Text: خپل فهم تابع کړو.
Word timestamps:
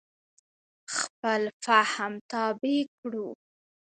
خپل 0.97 1.41
فهم 1.65 2.13
تابع 2.31 2.79
کړو. 2.99 3.27